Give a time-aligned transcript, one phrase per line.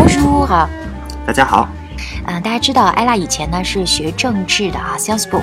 [0.00, 0.66] Bonjour，
[1.26, 1.68] 大家好。
[2.24, 5.42] 嗯，大家知道艾拉以前呢是学政治的啊，Sciences Po。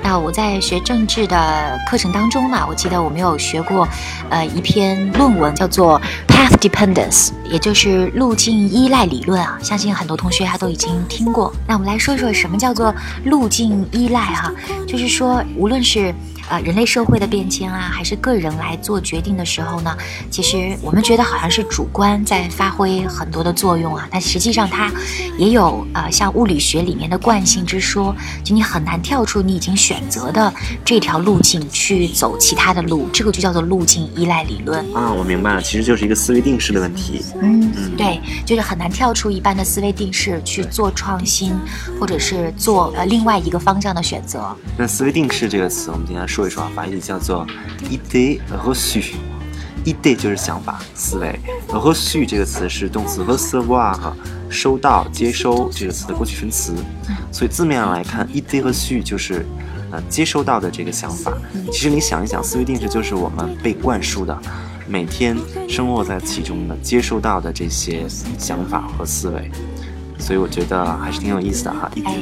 [0.00, 3.88] 那我在学政治的课程当中呢，我记得我们有学过，
[4.30, 9.58] 呃，一篇论文叫做 Path Dependence，也就是路径依赖理论啊。
[9.60, 11.52] 相信很多同学他都已经听过。
[11.66, 12.94] 那我们来说说什么叫做
[13.24, 14.52] 路径依赖哈，
[14.86, 16.14] 就是说无论是
[16.48, 19.96] 呃，人类社会的变迁啊，还是个人来做决定的时候呢？
[20.30, 24.90] 其实我们觉得好像是主观在发挥很多的作用啊，但实际上它
[25.38, 30.52] 也有呃，像物理学里面的惯性之说，就你很难跳出你已经选择的
[30.84, 35.12] 这条路径去走其他的路，这个就叫做路径依赖理论啊。
[35.12, 37.24] 我明白了，其实就是一个思维定式的问题。
[37.40, 41.54] 嗯，对，就是很难跳出一般的思维定式去做创新，
[42.00, 44.54] 或者是做呃另外一个方向的选择。
[44.76, 47.46] 那思维定式这个词，我们今天说说一说啊，法语叫做
[47.88, 51.40] idée reçue，idée 就是想法、思维
[51.70, 53.96] ，reçue 这个词是动词 recevoir
[54.50, 56.74] 收到、接收这个词的过去分词，
[57.32, 59.46] 所以字面上来看，idée reçue 就是
[59.90, 61.32] 呃接收到的这个想法。
[61.72, 64.38] 其实你想一想，思维定式就是我们被灌输的，
[64.86, 65.34] 每天
[65.66, 68.04] 生活在其中的接收到的这些
[68.36, 69.50] 想法和思维。
[70.18, 71.90] 所以我觉得还是挺有意思的哈。
[72.04, 72.16] 哎，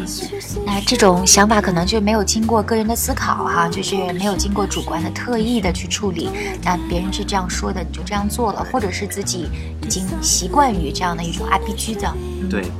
[0.67, 6.28] 那这种想法可能就没有经过个人的思考哈，就是没有经过主观的特意的去处理。
[6.62, 9.48] 那别人是这样说的，你就这样做了，或者是自己
[9.83, 12.12] 已经习惯于这样的一种 RPG 的。
[12.50, 12.70] 对，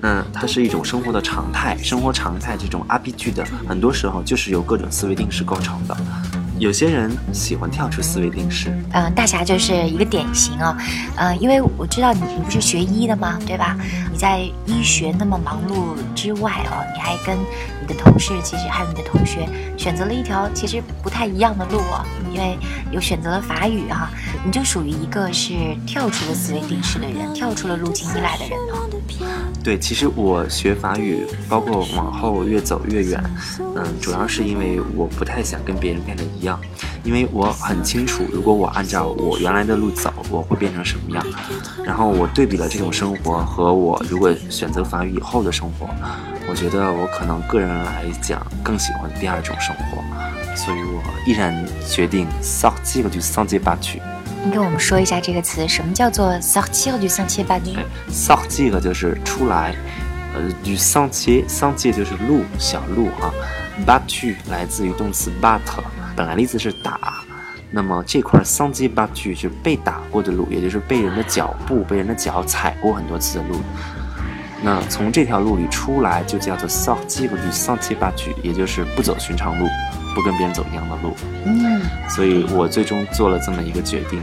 [0.00, 5.96] 那它是一种生活的常态，生活常态这种 RPG 的，很多时候就是由各种思维定式构成的。
[6.62, 10.78] 有些人喜欢跳出思维定式，嗯，大侠就是一个典型啊，
[11.16, 13.36] 嗯，因为我知道你你不是学医的吗？
[13.44, 13.76] 对吧？
[14.12, 17.36] 你在医学那么忙碌之外哦，你还跟
[17.80, 22.56] 你的同事，其实还有你的同学，选择了一条其实不太一样的路啊，因为
[22.92, 24.08] 有选择了法语哈，
[24.44, 28.74] 你就属于一个是跳出了思维定式的人，跳出了路径依赖的人呢。
[29.62, 33.22] 对，其实我学法语，包括往后越走越远，
[33.76, 36.60] 嗯，主要是因为我不太想跟别人变得一样，
[37.04, 41.24] 因为我很清楚，如果我按照我原来的路走，我会变成什么样。
[41.84, 45.88] 然后我对比了这种生活和我如果选择法语以后的生活，
[46.48, 50.02] 我觉得我可能个人来讲更喜欢第二种生活，
[50.56, 54.00] 所以我毅然决定 sortir du sentier battu。
[54.44, 59.72] 你给我们说一下这个词，什么叫做 sortir du sentier battu？sortir 就是出来，
[60.34, 63.32] 呃，du sentier，sentier 就是路，小路啊。
[63.86, 65.60] battu 来自于动词 bat，
[66.16, 67.22] 本来的意思是打，
[67.70, 73.60] 那么这块 sentier battu 是被打过的路，也就是被人的脚步、被人的脚踩过很多次的路。
[74.62, 79.66] 那从这条路里出来就叫做 sortir du sentier battu，也就是不走寻常路。
[80.14, 81.80] 不跟别人走一样的路，嗯，
[82.10, 84.22] 所以我最终做了这么一个决定。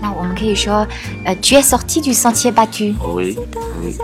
[0.00, 0.86] 那我们可以说，
[1.24, 2.94] 呃，tu es sorti du sentier battu。
[3.00, 3.36] Oui,
[3.82, 3.96] oui,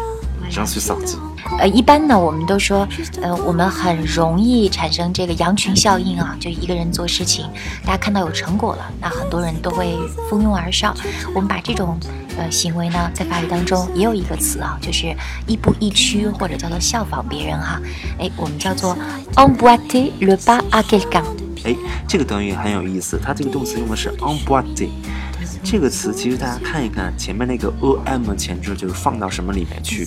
[0.50, 1.16] j'en suis sorti。
[1.60, 2.88] 呃，一般呢，我们都说，
[3.20, 7.46] 呃，我们很容易产生这个羊群效应啊，就一个人做事情，
[7.84, 9.96] 大家看到有成果了，那很多人都会
[10.28, 10.92] 蜂拥而上。
[11.32, 11.96] 我们把这种
[12.36, 15.14] 呃行为呢，在法语当中也有一个词啊，就是
[15.46, 17.80] 亦步亦趋或者叫做效仿别人哈。
[18.18, 18.96] 哎，我们叫做
[19.36, 21.24] emboîter le pas à quelqu'un。
[21.64, 21.76] 哎，
[22.08, 24.88] 这个短语很有意思，它这个动词用的是 emboîter。
[25.64, 30.06] 这个词其实大家看一看，前面那个 o m 前置就是放到什么里面去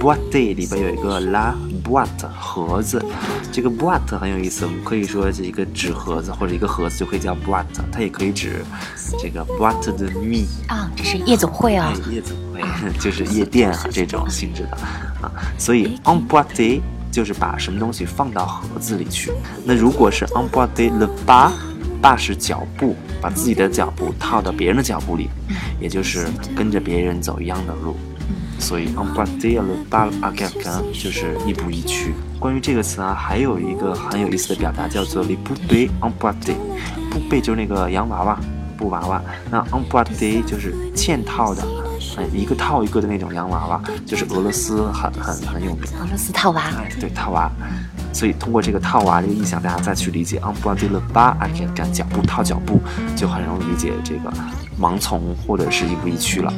[0.00, 1.52] ？boîte 里边有一个 la
[1.84, 3.04] boîte 盒子，
[3.52, 8.64] 这个 boîte 很有意思，我们可以说是一个纸盒子或者一个盒子就可以叫 boîte，它也可以指
[9.20, 12.62] 这个 boîte de nuit 啊，这是夜总会啊，夜总会
[12.98, 14.76] 就是夜店啊这种性质的
[15.20, 16.80] 啊，所以 on boîte
[17.10, 19.32] 就是把什么东西放到盒子里去。
[19.64, 21.50] 那如果是 on boîte le pas。
[22.04, 25.30] 踏是脚步，把自己的脚步套到别人的脚步里，
[25.80, 27.96] 也就是跟着别人走一样的路。
[28.58, 32.12] 所以 emboîter le pas à quelqu'un 就是亦步亦趋。
[32.38, 36.56] 关于这个词啊，还有一个很有意思的表达，叫做 les poupées emboîtées。
[37.10, 38.38] 布贝就是那个洋娃娃、
[38.76, 41.62] 布娃娃，那 emboîté 就是嵌套的，
[42.18, 45.84] 哎，一个套一个的那种洋娃娃，就是俄罗斯很很很有名。
[45.98, 46.64] 俄罗斯套娃。
[46.64, 47.50] 哎，对，套娃。
[48.14, 52.80] 所以通过这个套娃这个意象，大家再去理解 en boîte le pas à quelqu'un 脚步套脚步，
[53.16, 54.32] 就很容易理解这个
[54.80, 56.52] 盲从或者是亦步亦趋了。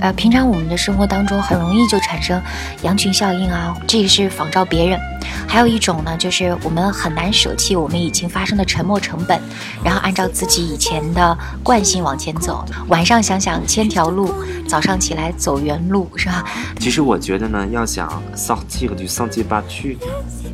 [0.00, 2.40] 呃，平常我们的生活当中很容易就产生
[2.82, 5.00] 羊群效应啊，这个是仿照别人。
[5.48, 9.40] 还有一种呢，就是我们很难舍弃我们已经发生的沉没成本，
[9.82, 12.64] 然后按照自己以前的惯性往前走。
[12.88, 14.32] 晚上想想千条路，
[14.68, 16.44] 早上起来走原路，是吧？
[16.78, 19.96] 其实我觉得呢，要想 sortir du sentier battu，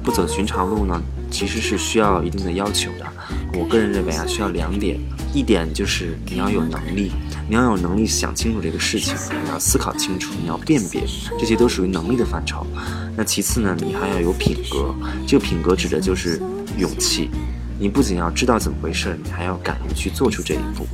[0.02, 1.00] 不走寻常路呢，
[1.30, 3.06] 其实是需要一定的要求的。
[3.54, 4.98] 我个人认为啊，需要两点。
[5.34, 7.10] 一点就是你要有能力，
[7.48, 11.02] 你要有能力想清楚这个事情，你要思考清楚，你要辨别，
[11.38, 12.66] 这些都属于能力的范畴。
[13.16, 14.94] 那其次呢，你还要有品格，
[15.26, 16.38] 这个品格指的就是
[16.76, 17.30] 勇气。
[17.78, 20.86] 你不仅要知道怎么回事，你还要敢于去做出这一步。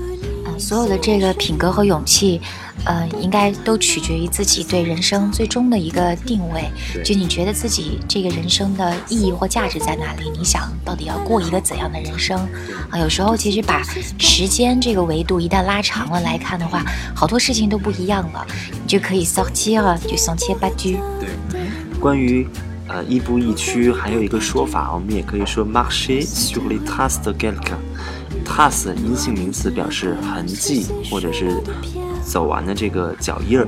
[0.58, 2.40] 嗯，所有的这个品格和勇气，
[2.84, 6.64] 呃，应该都取决于自己对人生最终的一个定位。
[7.04, 10.30] 就你觉得自己这个人生的意义或价值在哪里？
[10.36, 12.36] 你想到底要过一个怎样的人生？
[12.90, 13.82] 啊，有时候其实把
[14.18, 16.84] 时间这个维度一旦拉长了来看的话，
[17.14, 18.44] 好多事情都不一样了。
[18.72, 20.98] 你就可以 sortir，就 sortir pas du。
[21.20, 21.60] 对，
[22.00, 22.46] 关于。
[22.90, 27.76] 呃，亦步亦趋，还有一个说法，我们也可以说 marcher sur les traces de quelqu'un。
[28.44, 31.62] task 阴音性名词表示痕迹或者是
[32.24, 33.66] 走完的这个脚印儿。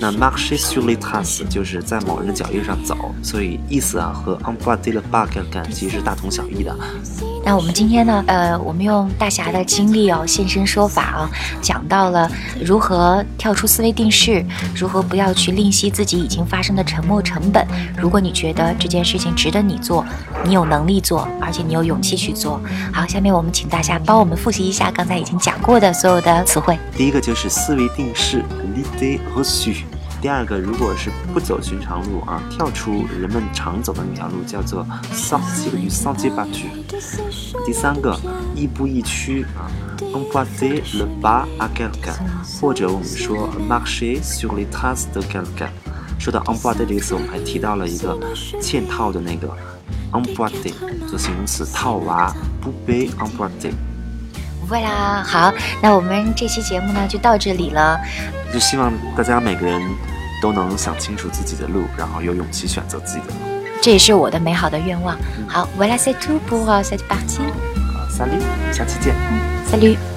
[0.00, 6.76] 那 marxisually task 就是在某人的脚印上走所以意思啊和 unforgettable bag 的感觉是大同小异的。
[7.46, 11.30] 那我们今天呢，呃，我们用大侠的经历哦，现身说法啊，
[11.62, 12.28] 讲到了
[12.60, 14.44] 如何跳出思维定式，
[14.74, 17.64] 如何不要去吝惜自己已经发生的沉没成本。
[17.96, 20.04] 如果你觉得这件事情值得你做，
[20.44, 22.60] 你有能力做，而且你有勇气去做。
[22.92, 26.76] 好，下面我们请大侠帮我们复习一下刚才已经讲过的所有的词汇。
[26.96, 28.44] 第一个就是思维定式。
[30.26, 36.66] 第二个，如果是不走寻常路啊，跳出人们常走的那条路，叫做 sortir du sentier battu。
[37.64, 38.18] 第三个，
[38.52, 39.70] 亦步亦趋啊
[40.00, 42.16] ，emprunter le pas à quelqu'un，
[42.60, 45.68] 或者我们说 marcher sur les traces de quelqu'un。
[46.18, 48.18] 说到 emprunter 这个词，我们还提到了一个
[48.60, 49.48] 嵌套的那个
[50.10, 50.72] emprunter
[51.06, 53.70] 做形容词，套娃，不被 emprunter。
[54.60, 57.96] 不会啦，好，那我们这期节目呢就到这里了。
[58.52, 59.80] 就希望大家每个人。
[60.40, 65.16] 都能想清楚自己的路，然后有勇气选择自己的路，这也是我的美好的愿望。
[65.48, 67.40] 好，Voilà c'est tout pour cette partie。
[68.10, 68.40] Salut，
[68.72, 69.14] 下期见。
[69.70, 70.15] Salut。